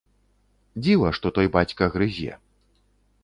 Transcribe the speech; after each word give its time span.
Дзіва 0.85 1.11
што 1.17 1.27
той 1.37 1.47
бацька 1.55 1.83
грызе. 1.97 2.33